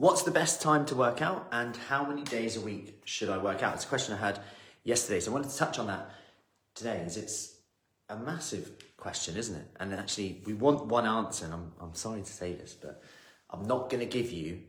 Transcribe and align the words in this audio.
What's 0.00 0.22
the 0.22 0.30
best 0.30 0.62
time 0.62 0.86
to 0.86 0.94
work 0.94 1.20
out 1.20 1.46
and 1.52 1.76
how 1.76 2.06
many 2.06 2.22
days 2.22 2.56
a 2.56 2.60
week 2.62 3.02
should 3.04 3.28
I 3.28 3.36
work 3.36 3.62
out? 3.62 3.74
It's 3.74 3.84
a 3.84 3.86
question 3.86 4.14
I 4.14 4.16
had 4.16 4.40
yesterday, 4.82 5.20
so 5.20 5.30
I 5.30 5.34
wanted 5.34 5.50
to 5.50 5.56
touch 5.58 5.78
on 5.78 5.88
that 5.88 6.10
today 6.74 7.02
as 7.04 7.18
it's 7.18 7.56
a 8.08 8.16
massive 8.16 8.70
question, 8.96 9.36
isn't 9.36 9.54
it? 9.54 9.66
And 9.78 9.92
actually, 9.92 10.40
we 10.46 10.54
want 10.54 10.86
one 10.86 11.06
answer, 11.06 11.44
and 11.44 11.52
I'm, 11.52 11.72
I'm 11.78 11.94
sorry 11.94 12.22
to 12.22 12.32
say 12.32 12.54
this, 12.54 12.72
but 12.72 13.02
I'm 13.50 13.64
not 13.64 13.90
going 13.90 14.00
to 14.00 14.06
give 14.06 14.32
you 14.32 14.62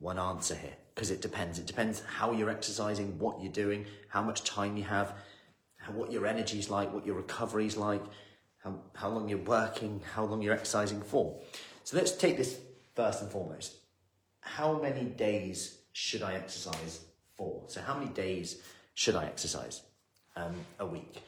one 0.00 0.18
answer 0.18 0.56
here 0.56 0.74
because 0.96 1.12
it 1.12 1.22
depends. 1.22 1.60
It 1.60 1.66
depends 1.66 2.02
how 2.16 2.32
you're 2.32 2.50
exercising, 2.50 3.20
what 3.20 3.40
you're 3.40 3.52
doing, 3.52 3.86
how 4.08 4.22
much 4.22 4.42
time 4.42 4.76
you 4.76 4.82
have, 4.82 5.14
how, 5.76 5.92
what 5.92 6.10
your 6.10 6.26
energy's 6.26 6.70
like, 6.70 6.92
what 6.92 7.06
your 7.06 7.14
recovery's 7.14 7.76
like, 7.76 8.02
how, 8.64 8.80
how 8.96 9.10
long 9.10 9.28
you're 9.28 9.38
working, 9.38 10.02
how 10.12 10.24
long 10.24 10.42
you're 10.42 10.54
exercising 10.54 11.02
for. 11.02 11.38
So 11.84 11.96
let's 11.96 12.10
take 12.10 12.36
this 12.36 12.58
first 12.96 13.22
and 13.22 13.30
foremost 13.30 13.76
how 14.42 14.78
many 14.78 15.04
days 15.04 15.78
should 15.92 16.22
I 16.22 16.34
exercise 16.34 17.00
for? 17.36 17.64
So, 17.68 17.80
how 17.80 17.96
many 17.98 18.10
days 18.10 18.58
should 18.94 19.16
I 19.16 19.24
exercise 19.24 19.82
um, 20.36 20.54
a 20.78 20.86
week? 20.86 21.22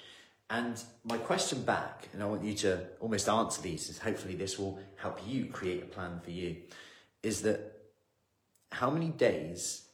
And 0.51 0.81
my 1.05 1.17
question 1.17 1.63
back, 1.63 2.09
and 2.13 2.23
I 2.23 2.27
want 2.27 2.45
you 2.45 2.55
to 2.55 2.87
almost 3.01 3.29
answer 3.29 3.63
these, 3.63 3.89
is 3.89 3.99
hopefully 3.99 4.35
this 4.35 4.59
will 4.59 4.79
help 4.97 5.21
you 5.27 5.47
create 5.47 5.83
a 5.83 5.87
plan 5.87 6.21
for 6.23 6.31
you, 6.31 6.57
is 7.23 7.43
that 7.43 7.73
how 8.71 8.91
many 8.91 9.09
days 9.09 9.87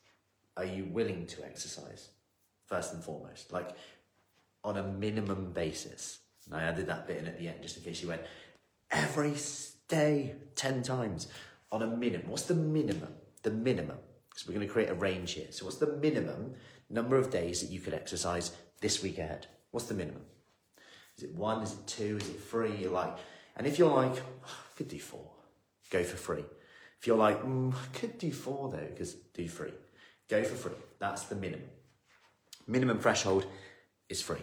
are 0.57 0.65
you 0.65 0.85
willing 0.87 1.27
to 1.27 1.45
exercise, 1.45 2.09
first 2.67 2.93
and 2.93 3.03
foremost? 3.05 3.53
Like 3.53 3.71
on 4.65 4.77
a 4.77 4.83
minimum 4.83 5.53
basis. 5.53 6.19
And 6.47 6.55
I 6.55 6.65
added 6.65 6.87
that 6.89 7.07
bit 7.07 7.19
in 7.19 7.27
at 7.27 7.39
the 7.39 7.49
end 7.49 7.63
just 7.63 7.77
in 7.77 7.83
case 7.83 8.03
you 8.03 8.09
went, 8.09 8.23
every 8.91 9.35
day, 9.89 10.35
10 10.57 10.83
times 10.83 11.29
on 11.73 11.83
a 11.83 11.87
minimum. 11.87 12.31
What's 12.31 12.45
the 12.45 12.55
minimum? 12.55 13.15
The 13.43 13.51
minimum. 13.51 13.99
Because 14.29 14.47
we're 14.47 14.55
going 14.55 14.67
to 14.67 14.73
create 14.73 14.91
a 14.91 14.95
range 14.95 15.33
here. 15.33 15.49
So, 15.51 15.65
what's 15.65 15.79
the 15.79 15.97
minimum 15.97 16.55
number 16.89 17.17
of 17.17 17.31
days 17.31 17.61
that 17.61 17.71
you 17.71 17.81
could 17.81 17.95
exercise 17.95 18.53
this 18.81 19.03
week 19.03 19.19
ahead? 19.19 19.47
What's 19.71 19.87
the 19.87 19.95
minimum? 19.95 20.23
Is 21.17 21.25
it 21.25 21.35
one? 21.35 21.63
Is 21.63 21.73
it 21.73 21.87
two? 21.87 22.19
Is 22.21 22.29
it 22.29 22.41
three? 22.41 22.77
You're 22.77 22.93
like, 22.93 23.17
and 23.57 23.67
if 23.67 23.79
you're 23.79 23.93
like, 23.93 24.13
oh, 24.13 24.47
I 24.47 24.77
could 24.77 24.89
do 24.89 24.99
four, 24.99 25.31
go 25.91 26.03
for 26.03 26.17
free. 26.17 26.45
If 26.99 27.07
you're 27.07 27.17
like, 27.17 27.43
mm, 27.43 27.75
I 27.75 27.99
could 27.99 28.19
do 28.19 28.33
four 28.33 28.71
though, 28.71 28.87
because 28.87 29.15
do 29.35 29.49
three, 29.49 29.73
go 30.29 30.43
for 30.45 30.55
free. 30.55 30.79
That's 30.99 31.25
the 31.25 31.35
minimum. 31.35 31.69
Minimum 32.67 33.01
threshold 33.01 33.47
is 34.09 34.23
free. 34.23 34.43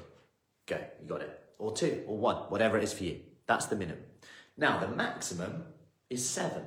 Go, 0.66 0.78
you 1.02 1.08
got 1.08 1.22
it. 1.22 1.40
Or 1.60 1.74
two, 1.74 2.04
or 2.08 2.18
one, 2.18 2.36
whatever 2.50 2.78
it 2.78 2.84
is 2.84 2.94
for 2.94 3.04
you. 3.04 3.22
That's 3.48 3.66
the 3.68 3.76
minimum. 3.76 4.04
Now, 4.58 4.80
the 4.80 4.88
maximum 4.88 5.64
is 6.10 6.28
seven. 6.28 6.64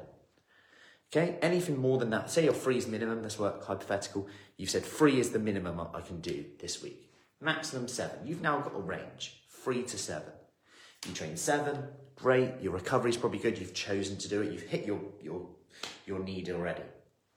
Okay, 1.13 1.39
anything 1.43 1.77
more 1.77 1.99
than 1.99 2.11
that, 2.11 2.31
say 2.31 2.45
your 2.45 2.53
free 2.53 2.77
is 2.77 2.87
minimum, 2.87 3.23
let's 3.23 3.39
work 3.39 3.65
hypothetical. 3.65 4.29
You've 4.57 4.71
said 4.71 4.85
free 4.85 5.19
is 5.19 5.31
the 5.31 5.41
minimum 5.41 5.81
I 5.93 6.01
can 6.03 6.21
do 6.21 6.45
this 6.61 6.83
week. 6.83 7.11
Maximum 7.41 7.89
seven. 7.89 8.25
You've 8.25 8.43
now 8.43 8.61
got 8.61 8.77
a 8.77 8.81
range, 8.81 9.43
three 9.49 9.83
to 9.83 9.99
seven. 9.99 10.33
You 11.09 11.15
train 11.15 11.37
seven, 11.37 11.83
great. 12.15 12.61
Your 12.61 12.75
recovery 12.75 13.11
is 13.11 13.17
probably 13.17 13.41
good. 13.41 13.59
You've 13.59 13.75
chosen 13.75 14.19
to 14.19 14.29
do 14.29 14.43
it. 14.43 14.53
You've 14.53 14.63
hit 14.63 14.87
your, 14.87 15.01
your, 15.21 15.49
your 16.07 16.21
need 16.21 16.49
already. 16.49 16.83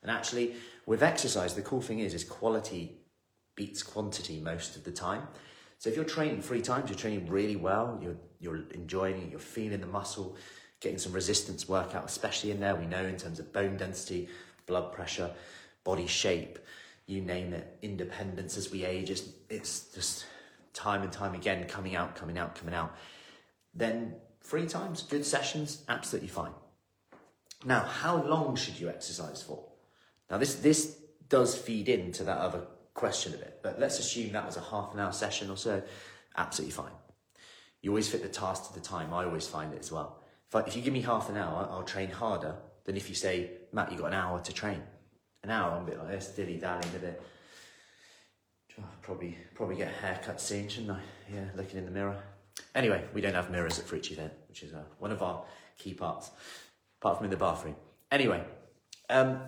And 0.03 0.11
actually, 0.11 0.55
with 0.85 1.01
exercise, 1.01 1.55
the 1.55 1.61
cool 1.63 1.81
thing 1.81 1.99
is, 1.99 2.13
is 2.13 2.23
quality 2.23 2.99
beats 3.55 3.81
quantity 3.81 4.39
most 4.39 4.75
of 4.75 4.83
the 4.83 4.91
time. 4.91 5.27
So 5.79 5.89
if 5.89 5.95
you're 5.95 6.05
training 6.05 6.41
three 6.41 6.61
times, 6.61 6.89
you're 6.89 6.99
training 6.99 7.27
really 7.27 7.55
well, 7.55 7.99
you're, 8.01 8.17
you're 8.39 8.69
enjoying 8.71 9.21
it, 9.21 9.31
you're 9.31 9.39
feeling 9.39 9.81
the 9.81 9.87
muscle, 9.87 10.37
getting 10.83 10.99
some 10.99 11.13
resistance 11.13 11.67
workout, 11.67 12.05
especially 12.05 12.51
in 12.51 12.59
there, 12.59 12.75
we 12.75 12.85
know 12.85 13.03
in 13.03 13.17
terms 13.17 13.39
of 13.39 13.51
bone 13.53 13.77
density, 13.77 14.27
blood 14.67 14.91
pressure, 14.91 15.31
body 15.83 16.05
shape, 16.05 16.59
you 17.07 17.21
name 17.21 17.53
it, 17.53 17.77
independence 17.81 18.57
as 18.57 18.71
we 18.71 18.85
age, 18.85 19.09
it's, 19.09 19.23
it's 19.49 19.85
just 19.93 20.25
time 20.73 21.01
and 21.01 21.11
time 21.11 21.33
again 21.33 21.65
coming 21.67 21.95
out, 21.95 22.15
coming 22.15 22.37
out, 22.37 22.55
coming 22.55 22.75
out. 22.75 22.95
Then 23.73 24.15
three 24.41 24.67
times, 24.67 25.03
good 25.03 25.25
sessions, 25.25 25.83
absolutely 25.87 26.29
fine. 26.29 26.51
Now, 27.65 27.79
how 27.79 28.21
long 28.21 28.55
should 28.55 28.79
you 28.79 28.89
exercise 28.89 29.41
for? 29.41 29.63
Now, 30.29 30.37
this, 30.37 30.55
this 30.55 30.97
does 31.29 31.57
feed 31.57 31.87
into 31.87 32.25
that 32.25 32.37
other 32.37 32.61
question 32.93 33.33
a 33.33 33.37
bit, 33.37 33.59
but 33.63 33.79
let's 33.79 33.99
assume 33.99 34.33
that 34.33 34.45
was 34.45 34.57
a 34.57 34.61
half 34.61 34.93
an 34.93 34.99
hour 34.99 35.13
session 35.13 35.49
or 35.49 35.57
so, 35.57 35.81
absolutely 36.35 36.73
fine. 36.73 36.91
You 37.81 37.91
always 37.91 38.09
fit 38.09 38.21
the 38.21 38.29
task 38.29 38.67
to 38.67 38.73
the 38.73 38.85
time, 38.85 39.13
I 39.13 39.25
always 39.25 39.47
find 39.47 39.73
it 39.73 39.79
as 39.79 39.91
well. 39.91 40.22
If, 40.53 40.57
I, 40.57 40.67
if 40.67 40.75
you 40.75 40.83
give 40.83 40.93
me 40.93 41.01
half 41.01 41.29
an 41.29 41.37
hour, 41.37 41.67
I'll 41.71 41.81
train 41.81 42.11
harder 42.11 42.55
than 42.85 42.95
if 42.95 43.09
you 43.09 43.15
say, 43.15 43.49
Matt, 43.71 43.91
you've 43.91 44.01
got 44.01 44.07
an 44.07 44.13
hour 44.13 44.39
to 44.39 44.53
train. 44.53 44.83
An 45.41 45.49
hour, 45.49 45.71
I'm 45.71 45.81
a 45.81 45.85
bit 45.85 45.97
like 45.97 46.09
this, 46.09 46.27
dilly 46.27 46.57
dallying 46.57 46.95
a 46.95 46.99
bit. 46.99 47.21
Probably, 49.01 49.35
probably 49.55 49.77
get 49.77 49.87
a 49.87 50.05
haircut 50.05 50.39
soon, 50.39 50.69
shouldn't 50.69 50.91
I? 50.91 50.99
Yeah, 51.33 51.45
looking 51.55 51.79
in 51.79 51.85
the 51.85 51.91
mirror. 51.91 52.21
Anyway, 52.75 53.03
we 53.15 53.21
don't 53.21 53.33
have 53.33 53.49
mirrors 53.49 53.79
at 53.79 53.85
Fruci 53.85 54.15
Fit, 54.15 54.31
which 54.47 54.61
is 54.61 54.75
uh, 54.75 54.83
one 54.99 55.11
of 55.11 55.23
our 55.23 55.43
key 55.79 55.95
parts, 55.95 56.29
apart 57.01 57.17
from 57.17 57.25
in 57.25 57.31
the 57.31 57.37
bathroom. 57.37 57.75
Anyway, 58.11 58.43
um, 59.09 59.39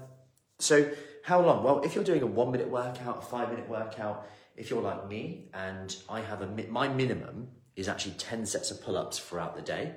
so 0.58 0.90
how 1.24 1.40
long? 1.40 1.64
Well, 1.64 1.82
if 1.82 1.94
you're 1.94 2.04
doing 2.04 2.24
a 2.24 2.28
one 2.28 2.52
minute 2.52 2.70
workout, 2.70 3.20
a 3.20 3.22
five 3.22 3.52
minute 3.52 3.70
workout, 3.70 4.28
if 4.58 4.72
you're 4.72 4.82
like 4.82 5.08
me 5.08 5.50
and 5.54 5.96
I 6.10 6.22
have 6.22 6.42
a, 6.42 6.48
my 6.48 6.88
minimum 6.88 7.50
is 7.76 7.88
actually 7.88 8.14
10 8.14 8.48
sets 8.48 8.72
of 8.72 8.82
pull 8.82 8.98
ups 8.98 9.20
throughout 9.20 9.56
the 9.56 9.62
day 9.62 9.94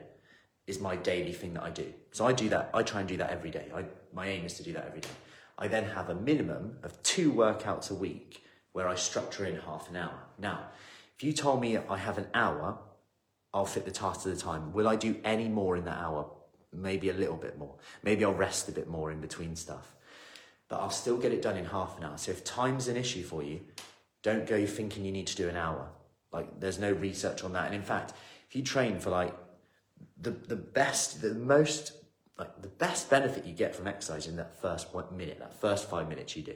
is 0.68 0.80
my 0.80 0.94
daily 0.94 1.32
thing 1.32 1.54
that 1.54 1.62
I 1.64 1.70
do. 1.70 1.92
So 2.12 2.26
I 2.26 2.32
do 2.32 2.48
that. 2.50 2.70
I 2.74 2.82
try 2.82 3.00
and 3.00 3.08
do 3.08 3.16
that 3.16 3.30
every 3.30 3.50
day. 3.50 3.66
I, 3.74 3.84
my 4.12 4.28
aim 4.28 4.44
is 4.44 4.54
to 4.54 4.62
do 4.62 4.74
that 4.74 4.86
every 4.86 5.00
day. 5.00 5.08
I 5.58 5.66
then 5.66 5.84
have 5.84 6.10
a 6.10 6.14
minimum 6.14 6.76
of 6.82 7.02
two 7.02 7.32
workouts 7.32 7.90
a 7.90 7.94
week 7.94 8.44
where 8.72 8.86
I 8.86 8.94
structure 8.94 9.46
in 9.46 9.56
half 9.56 9.88
an 9.88 9.96
hour. 9.96 10.18
Now, 10.38 10.66
if 11.16 11.24
you 11.24 11.32
told 11.32 11.60
me 11.60 11.78
I 11.78 11.96
have 11.96 12.18
an 12.18 12.28
hour, 12.34 12.78
I'll 13.52 13.64
fit 13.64 13.86
the 13.86 13.90
task 13.90 14.22
to 14.22 14.28
the 14.28 14.36
time. 14.36 14.72
Will 14.72 14.86
I 14.86 14.94
do 14.94 15.16
any 15.24 15.48
more 15.48 15.76
in 15.76 15.84
that 15.86 15.98
hour? 15.98 16.30
Maybe 16.72 17.08
a 17.08 17.14
little 17.14 17.36
bit 17.36 17.58
more. 17.58 17.74
Maybe 18.02 18.24
I'll 18.24 18.34
rest 18.34 18.68
a 18.68 18.72
bit 18.72 18.88
more 18.88 19.10
in 19.10 19.20
between 19.20 19.56
stuff. 19.56 19.94
But 20.68 20.80
I'll 20.80 20.90
still 20.90 21.16
get 21.16 21.32
it 21.32 21.40
done 21.40 21.56
in 21.56 21.64
half 21.64 21.96
an 21.96 22.04
hour. 22.04 22.18
So 22.18 22.30
if 22.30 22.44
time's 22.44 22.88
an 22.88 22.96
issue 22.98 23.22
for 23.22 23.42
you, 23.42 23.62
don't 24.22 24.46
go 24.46 24.66
thinking 24.66 25.06
you 25.06 25.12
need 25.12 25.28
to 25.28 25.36
do 25.36 25.48
an 25.48 25.56
hour. 25.56 25.88
Like 26.30 26.60
there's 26.60 26.78
no 26.78 26.92
research 26.92 27.42
on 27.42 27.54
that. 27.54 27.66
And 27.66 27.74
in 27.74 27.82
fact, 27.82 28.12
if 28.48 28.54
you 28.54 28.62
train 28.62 28.98
for 28.98 29.08
like 29.08 29.34
the, 30.20 30.30
the 30.30 30.56
best, 30.56 31.20
the 31.22 31.34
most, 31.34 31.92
like 32.38 32.60
the 32.62 32.68
best 32.68 33.10
benefit 33.10 33.46
you 33.46 33.52
get 33.52 33.74
from 33.74 33.86
exercising 33.86 34.36
that 34.36 34.60
first 34.60 34.94
one 34.94 35.16
minute, 35.16 35.38
that 35.38 35.60
first 35.60 35.88
five 35.88 36.08
minutes 36.08 36.36
you 36.36 36.42
do. 36.42 36.54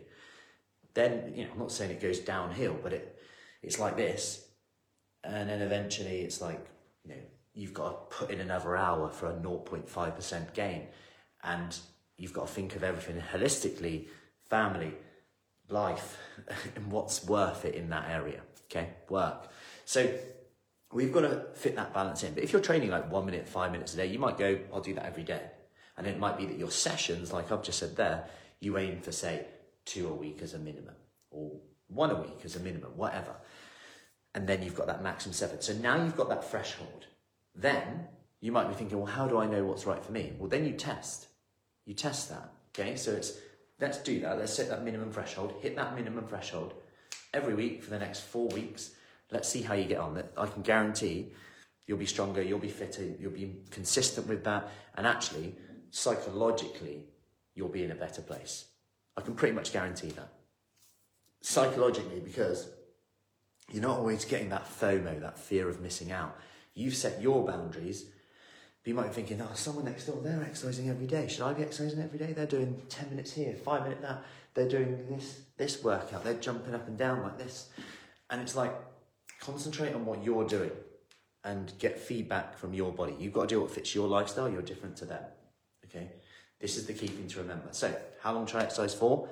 Then, 0.94 1.32
you 1.34 1.44
know, 1.44 1.52
I'm 1.52 1.58
not 1.58 1.72
saying 1.72 1.90
it 1.90 2.00
goes 2.00 2.18
downhill, 2.18 2.76
but 2.82 2.92
it, 2.92 3.18
it's 3.62 3.78
like 3.78 3.96
this. 3.96 4.46
And 5.24 5.48
then 5.48 5.62
eventually 5.62 6.20
it's 6.20 6.40
like, 6.40 6.66
you 7.04 7.10
know, 7.10 7.20
you've 7.54 7.74
got 7.74 8.10
to 8.10 8.16
put 8.16 8.30
in 8.30 8.40
another 8.40 8.76
hour 8.76 9.10
for 9.10 9.26
a 9.26 9.34
0.5% 9.34 10.54
gain. 10.54 10.88
And 11.44 11.76
you've 12.16 12.32
got 12.32 12.48
to 12.48 12.52
think 12.52 12.76
of 12.76 12.84
everything 12.84 13.22
holistically, 13.32 14.06
family, 14.48 14.94
life, 15.68 16.18
and 16.76 16.90
what's 16.90 17.24
worth 17.24 17.64
it 17.64 17.74
in 17.74 17.90
that 17.90 18.10
area. 18.10 18.42
Okay, 18.70 18.90
work. 19.08 19.48
So 19.84 20.12
we've 20.92 21.12
got 21.12 21.22
to 21.22 21.46
fit 21.54 21.76
that 21.76 21.94
balance 21.94 22.22
in. 22.22 22.34
But 22.34 22.44
if 22.44 22.52
you're 22.52 22.62
training 22.62 22.90
like 22.90 23.10
one 23.10 23.26
minute, 23.26 23.48
five 23.48 23.72
minutes 23.72 23.94
a 23.94 23.96
day, 23.96 24.06
you 24.06 24.18
might 24.18 24.38
go, 24.38 24.58
I'll 24.72 24.80
do 24.80 24.94
that 24.94 25.06
every 25.06 25.24
day. 25.24 25.42
And 25.96 26.06
it 26.06 26.18
might 26.18 26.38
be 26.38 26.46
that 26.46 26.58
your 26.58 26.70
sessions, 26.70 27.32
like 27.32 27.50
I've 27.50 27.62
just 27.62 27.78
said 27.78 27.96
there, 27.96 28.26
you 28.60 28.78
aim 28.78 29.00
for, 29.00 29.12
say, 29.12 29.46
two 29.84 30.08
a 30.08 30.14
week 30.14 30.40
as 30.42 30.54
a 30.54 30.58
minimum, 30.58 30.94
or 31.30 31.52
one 31.88 32.10
a 32.10 32.20
week 32.20 32.40
as 32.44 32.56
a 32.56 32.60
minimum, 32.60 32.92
whatever. 32.96 33.34
And 34.34 34.48
then 34.48 34.62
you've 34.62 34.74
got 34.74 34.86
that 34.86 35.02
maximum 35.02 35.34
seven. 35.34 35.60
So 35.60 35.74
now 35.74 36.02
you've 36.02 36.16
got 36.16 36.28
that 36.28 36.48
threshold. 36.48 37.06
Then 37.54 38.06
you 38.40 38.52
might 38.52 38.68
be 38.68 38.74
thinking, 38.74 38.98
well, 38.98 39.06
how 39.06 39.26
do 39.26 39.38
I 39.38 39.46
know 39.46 39.64
what's 39.64 39.86
right 39.86 40.02
for 40.02 40.12
me? 40.12 40.32
Well, 40.38 40.48
then 40.48 40.64
you 40.66 40.72
test. 40.72 41.26
You 41.84 41.94
test 41.94 42.30
that. 42.30 42.50
Okay, 42.70 42.96
so 42.96 43.12
it's 43.12 43.38
let's 43.80 43.98
do 43.98 44.20
that. 44.20 44.38
Let's 44.38 44.54
set 44.54 44.70
that 44.70 44.84
minimum 44.84 45.12
threshold, 45.12 45.54
hit 45.60 45.76
that 45.76 45.94
minimum 45.94 46.26
threshold 46.26 46.72
every 47.34 47.54
week 47.54 47.82
for 47.82 47.90
the 47.90 47.98
next 47.98 48.20
four 48.20 48.48
weeks 48.48 48.92
Let's 49.32 49.48
see 49.48 49.62
how 49.62 49.74
you 49.74 49.84
get 49.84 49.98
on. 49.98 50.22
I 50.36 50.46
can 50.46 50.62
guarantee 50.62 51.32
you'll 51.86 51.98
be 51.98 52.06
stronger, 52.06 52.42
you'll 52.42 52.58
be 52.58 52.68
fitter, 52.68 53.02
you'll 53.18 53.32
be 53.32 53.56
consistent 53.70 54.26
with 54.28 54.44
that, 54.44 54.68
and 54.96 55.06
actually, 55.06 55.54
psychologically, 55.90 57.06
you'll 57.54 57.68
be 57.68 57.82
in 57.82 57.90
a 57.90 57.94
better 57.94 58.22
place. 58.22 58.66
I 59.16 59.20
can 59.22 59.34
pretty 59.34 59.54
much 59.54 59.72
guarantee 59.72 60.08
that. 60.10 60.28
Psychologically, 61.40 62.20
because 62.20 62.68
you're 63.70 63.82
not 63.82 63.98
always 63.98 64.24
getting 64.24 64.50
that 64.50 64.66
FOMO, 64.66 65.20
that 65.20 65.38
fear 65.38 65.68
of 65.68 65.80
missing 65.80 66.12
out. 66.12 66.38
You've 66.74 66.94
set 66.94 67.20
your 67.20 67.44
boundaries. 67.44 68.04
But 68.82 68.88
you 68.88 68.94
might 68.94 69.08
be 69.08 69.14
thinking, 69.14 69.40
oh, 69.40 69.54
someone 69.54 69.84
next 69.84 70.06
door, 70.06 70.20
they're 70.22 70.42
exercising 70.42 70.88
every 70.88 71.06
day. 71.06 71.28
Should 71.28 71.42
I 71.42 71.52
be 71.52 71.62
exercising 71.62 72.02
every 72.02 72.18
day? 72.18 72.32
They're 72.32 72.46
doing 72.46 72.82
10 72.88 73.10
minutes 73.10 73.32
here, 73.32 73.54
five 73.54 73.84
minutes 73.84 74.02
that. 74.02 74.24
They're 74.54 74.68
doing 74.68 75.06
this, 75.08 75.40
this 75.56 75.82
workout. 75.82 76.24
They're 76.24 76.34
jumping 76.34 76.74
up 76.74 76.86
and 76.86 76.98
down 76.98 77.22
like 77.22 77.38
this. 77.38 77.70
And 78.28 78.42
it's 78.42 78.54
like, 78.54 78.74
Concentrate 79.42 79.92
on 79.92 80.06
what 80.06 80.22
you're 80.22 80.46
doing 80.46 80.70
and 81.42 81.72
get 81.80 81.98
feedback 81.98 82.56
from 82.56 82.72
your 82.72 82.92
body. 82.92 83.16
You've 83.18 83.32
got 83.32 83.48
to 83.48 83.54
do 83.56 83.60
what 83.60 83.72
fits 83.72 83.92
your 83.92 84.06
lifestyle, 84.06 84.48
you're 84.48 84.62
different 84.62 84.96
to 84.98 85.04
them. 85.04 85.24
Okay? 85.84 86.12
This 86.60 86.76
is 86.76 86.86
the 86.86 86.92
key 86.92 87.08
thing 87.08 87.26
to 87.26 87.40
remember. 87.40 87.66
So, 87.72 87.92
how 88.20 88.34
long 88.34 88.46
try 88.46 88.62
exercise 88.62 88.94
for? 88.94 89.28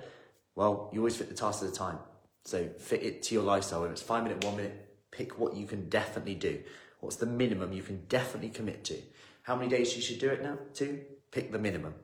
Well, 0.57 0.91
you 0.93 0.99
always 0.99 1.17
fit 1.17 1.29
the 1.29 1.35
task 1.37 1.63
at 1.63 1.69
a 1.69 1.73
time. 1.73 1.99
So, 2.45 2.69
fit 2.77 3.05
it 3.05 3.23
to 3.25 3.37
your 3.37 3.45
lifestyle. 3.45 3.83
Whether 3.83 3.93
it's 3.93 4.03
five 4.03 4.25
minute, 4.25 4.45
one 4.45 4.57
minute, 4.57 4.97
pick 5.13 5.39
what 5.39 5.55
you 5.55 5.65
can 5.65 5.89
definitely 5.89 6.35
do. 6.35 6.59
What's 6.99 7.15
the 7.15 7.27
minimum 7.27 7.73
you 7.73 7.85
can 7.85 8.03
definitely 8.09 8.51
commit 8.51 8.83
to? 8.87 8.97
How 9.43 9.55
many 9.55 9.69
days 9.69 9.95
you 9.95 10.03
should 10.03 10.19
do 10.19 10.31
it 10.31 10.43
now? 10.43 10.59
Two? 10.75 11.03
Pick 11.31 11.53
the 11.53 11.59
minimum. 11.61 11.95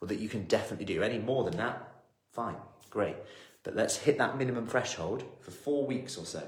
Or 0.00 0.08
that 0.08 0.20
you 0.20 0.30
can 0.30 0.44
definitely 0.44 0.86
do. 0.86 1.02
Any 1.02 1.18
more 1.18 1.44
than 1.44 1.58
that, 1.58 1.96
fine, 2.32 2.56
great. 2.88 3.16
But 3.62 3.76
let's 3.76 3.98
hit 3.98 4.16
that 4.16 4.38
minimum 4.38 4.66
threshold 4.66 5.22
for 5.42 5.50
four 5.50 5.86
weeks 5.86 6.16
or 6.16 6.24
so 6.24 6.42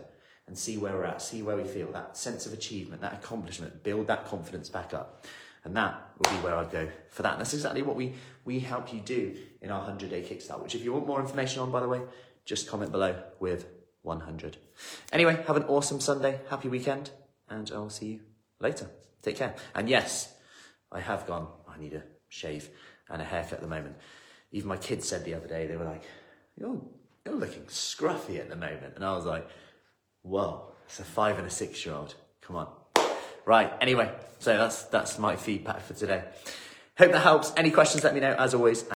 and 0.46 0.58
see 0.58 0.76
where 0.76 0.92
we're 0.92 1.04
at, 1.04 1.22
see 1.22 1.42
where 1.42 1.56
we 1.56 1.64
feel, 1.64 1.90
that 1.92 2.16
sense 2.16 2.46
of 2.46 2.52
achievement, 2.52 3.00
that 3.00 3.14
accomplishment, 3.14 3.82
build 3.82 4.06
that 4.08 4.26
confidence 4.26 4.68
back 4.68 4.92
up. 4.92 5.24
And 5.64 5.74
that 5.76 6.10
will 6.18 6.30
be 6.36 6.44
where 6.44 6.56
I'd 6.56 6.70
go 6.70 6.88
for 7.08 7.22
that. 7.22 7.32
And 7.32 7.40
that's 7.40 7.54
exactly 7.54 7.80
what 7.80 7.96
we, 7.96 8.12
we 8.44 8.60
help 8.60 8.92
you 8.92 9.00
do 9.00 9.34
in 9.62 9.70
our 9.70 9.78
100 9.78 10.10
day 10.10 10.22
kickstart, 10.22 10.62
which 10.62 10.74
if 10.74 10.84
you 10.84 10.92
want 10.92 11.06
more 11.06 11.20
information 11.20 11.62
on, 11.62 11.70
by 11.70 11.80
the 11.80 11.88
way, 11.88 12.02
just 12.44 12.68
comment 12.68 12.92
below 12.92 13.22
with 13.40 13.66
100. 14.02 14.58
Anyway, 15.12 15.42
have 15.46 15.56
an 15.56 15.64
awesome 15.64 16.00
Sunday, 16.00 16.40
happy 16.50 16.68
weekend, 16.68 17.10
and 17.48 17.70
I'll 17.74 17.88
see 17.88 18.06
you 18.06 18.20
later. 18.60 18.90
Take 19.22 19.36
care. 19.36 19.54
And 19.74 19.88
yes, 19.88 20.34
I 20.92 21.00
have 21.00 21.26
gone, 21.26 21.48
I 21.66 21.80
need 21.80 21.94
a 21.94 22.02
shave 22.28 22.68
and 23.08 23.22
a 23.22 23.24
haircut 23.24 23.54
at 23.54 23.60
the 23.62 23.66
moment. 23.66 23.96
Even 24.52 24.68
my 24.68 24.76
kids 24.76 25.08
said 25.08 25.24
the 25.24 25.34
other 25.34 25.48
day, 25.48 25.66
they 25.66 25.76
were 25.76 25.86
like, 25.86 26.02
you're, 26.56 26.80
you're 27.24 27.34
looking 27.34 27.62
scruffy 27.62 28.38
at 28.38 28.50
the 28.50 28.56
moment. 28.56 28.94
And 28.96 29.04
I 29.04 29.16
was 29.16 29.24
like, 29.24 29.48
whoa, 30.24 30.72
it's 30.86 30.98
a 30.98 31.04
five 31.04 31.38
and 31.38 31.46
a 31.46 31.50
six 31.50 31.86
year 31.86 31.94
old. 31.94 32.16
Come 32.40 32.56
on. 32.56 32.68
Right. 33.46 33.72
Anyway, 33.80 34.10
so 34.40 34.56
that's, 34.56 34.82
that's 34.84 35.18
my 35.18 35.36
feedback 35.36 35.82
for 35.82 35.94
today. 35.94 36.24
Hope 36.98 37.12
that 37.12 37.20
helps. 37.20 37.52
Any 37.56 37.70
questions, 37.70 38.04
let 38.04 38.14
me 38.14 38.20
know 38.20 38.34
as 38.34 38.54
always. 38.54 38.84